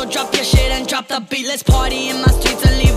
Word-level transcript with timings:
So 0.00 0.06
drop 0.06 0.34
your 0.34 0.44
shit 0.44 0.72
and 0.72 0.88
drop 0.88 1.08
the 1.08 1.20
beat. 1.20 1.46
Let's 1.46 1.62
party 1.62 2.08
in 2.08 2.22
my 2.22 2.28
streets 2.28 2.64
and 2.64 2.78
leave. 2.78 2.89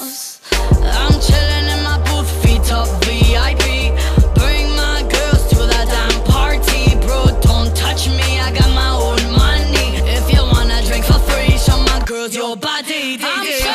else. 0.00 0.40
I'm 0.52 1.14
chilling 1.20 1.68
in 1.74 1.80
my 1.82 1.98
booth, 2.06 2.30
feet 2.42 2.70
up, 2.72 2.88
VIP. 3.04 3.94
Bring 4.34 4.66
my 4.76 5.02
girls 5.10 5.42
to 5.50 5.58
that 5.72 5.86
damn 5.92 6.22
party, 6.24 6.96
bro. 7.04 7.26
Don't 7.40 7.74
touch 7.76 8.08
me, 8.08 8.40
I 8.40 8.50
got 8.52 8.70
my 8.74 8.92
own 9.06 9.22
money. 9.32 9.98
If 10.16 10.32
you 10.32 10.42
wanna 10.54 10.82
drink 10.86 11.04
for 11.04 11.20
free, 11.28 11.56
show 11.58 11.78
my 11.92 12.00
girls 12.06 12.34
your 12.34 12.56
body. 12.56 13.16
Dig 13.16 13.67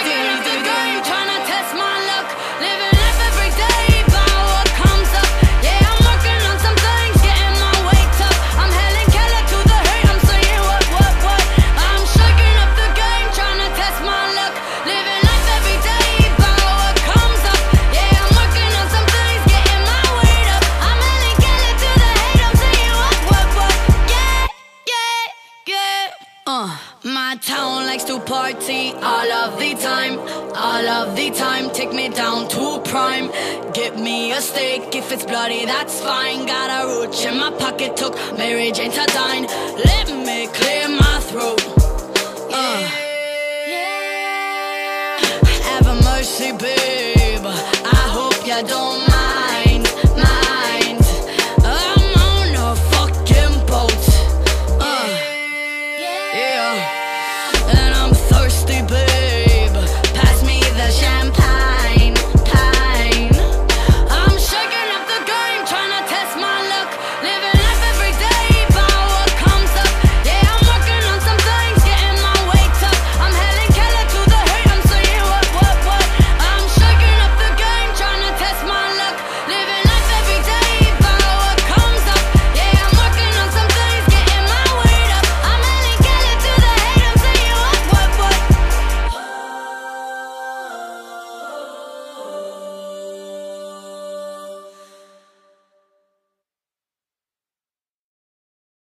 Uh, 26.55 26.77
my 27.03 27.36
town 27.41 27.87
likes 27.87 28.03
to 28.03 28.19
party 28.19 28.93
all 29.02 29.31
of 29.43 29.58
the 29.58 29.73
time, 29.73 30.19
all 30.55 30.87
of 30.87 31.15
the 31.15 31.31
time. 31.31 31.71
Take 31.71 31.91
me 31.91 32.09
down 32.09 32.47
to 32.49 32.80
prime. 32.91 33.31
Get 33.73 33.97
me 33.97 34.31
a 34.33 34.39
steak 34.39 34.93
if 34.93 35.11
it's 35.11 35.25
bloody, 35.25 35.65
that's 35.65 35.99
fine. 35.99 36.45
Got 36.45 36.69
a 36.69 36.87
roach 36.89 37.25
in 37.25 37.39
my 37.39 37.49
pocket, 37.58 37.97
took 37.97 38.13
Mary 38.37 38.71
Jane 38.71 38.92
to 38.92 39.05
dine. 39.08 39.45
Let 39.89 40.08
me 40.27 40.45
clear 40.53 40.89
my 40.89 41.19
throat. 41.21 41.62